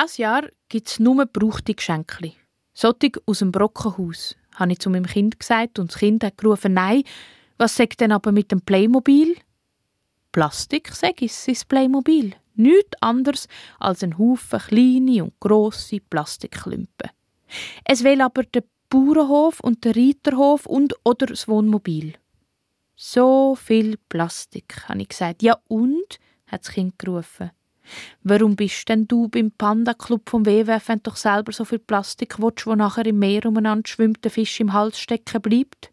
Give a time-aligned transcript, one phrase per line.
[0.00, 2.30] Das Jahr gibt es nur gebrauchte Geschenke.
[2.72, 6.74] Solche aus dem Brockenhaus, habe ich zu meinem Kind gesagt und das Kind hat gerufen,
[6.74, 7.02] nein,
[7.56, 9.34] was sagt denn aber mit dem Playmobil?
[10.30, 12.36] Plastik, sag ich, ist Playmobil.
[12.54, 13.48] Nichts anderes
[13.80, 17.10] als ein Haufen kleine und grosse Plastikklumpen.
[17.84, 22.14] Es will aber der Bauernhof und der Reiterhof und oder das Wohnmobil.
[22.94, 25.42] So viel Plastik, habe ich gesagt.
[25.42, 26.20] Ja und?
[26.46, 27.50] hat das Kind gerufen.
[28.22, 32.40] Warum bist denn du beim Panda-Club vom WWF, wenn du doch selber so viel Plastik
[32.40, 35.90] willst, wo nachher im Meer umeinander schwimmt, der Fisch im Hals stecken bleibt?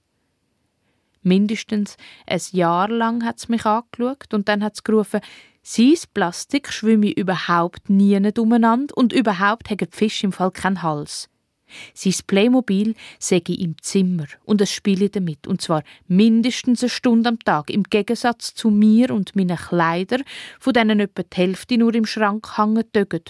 [1.22, 1.98] Mindestens
[2.28, 5.22] ein Jahr lang hat es mich angeschaut und dann hat es gerufen,
[5.64, 11.30] sein Plastik schwimme überhaupt nie umeinander und überhaupt hat die Fisch im Fall keinen Hals.
[11.94, 17.40] Sein Playmobil säge im Zimmer und es spiele damit, und zwar mindestens eine Stunde am
[17.40, 20.24] Tag, im Gegensatz zu mir und meinen Kleidern,
[20.60, 23.24] von denen etwa die Hälfte nur im Schrank hängen tögen.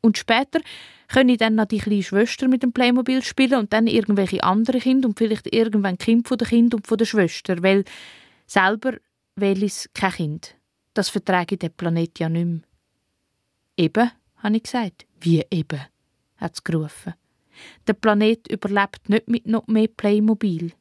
[0.00, 0.60] Und später
[1.08, 4.78] können ich dann noch die kleine Schwester mit dem Playmobil spielen und dann irgendwelche andere
[4.78, 7.84] Kinder und vielleicht irgendwann Kind von der Kind und von der Schwester, weil
[8.46, 8.98] selber
[9.36, 10.56] will ich kein Kind.
[10.92, 12.60] Das verträge ich den Planet ja nicht mehr.
[13.76, 15.06] Eben, habe ich gesagt.
[15.20, 15.80] Wie eben?
[16.44, 17.14] Hat es gerufen.
[17.86, 20.72] Der Planet überlebt nicht mit noch mehr Playmobil.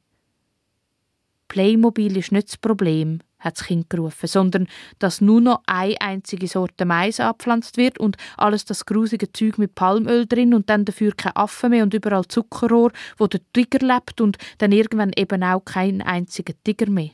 [1.48, 4.68] Playmobil ist nicht das Problem, hat das Kind gerufen, sondern
[5.00, 9.76] dass nur noch eine einzige Sorte Mais abpflanzt wird und alles das grusige Zeug mit
[9.76, 14.20] Palmöl drin und dann dafür kein Affe mehr und überall Zuckerrohr, wo der Tiger lebt
[14.22, 17.12] und dann irgendwann eben auch kein einziger Tiger mehr.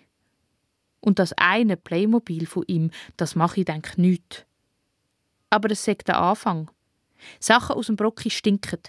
[1.02, 4.46] Und das eine Playmobil von ihm, das mache ich denk nicht.
[5.50, 6.70] Aber es sagt der Anfang.
[7.40, 8.80] Sachen aus dem Brocki stinken,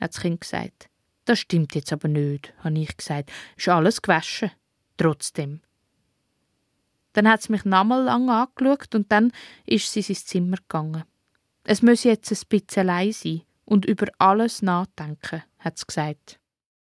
[0.00, 0.88] hat das Kind gesagt.
[1.24, 3.30] Das stimmt jetzt aber nicht, habe ich gesagt.
[3.56, 4.50] Ist alles gewaschen.
[4.96, 5.60] Trotzdem.
[7.12, 9.32] Dann hat es mich nochmal lang angeschaut und dann
[9.66, 11.04] ist sie ins Zimmer gegangen.
[11.64, 16.38] Es muss jetzt ein bisschen allein sein und über alles nachdenken, hat es gesagt.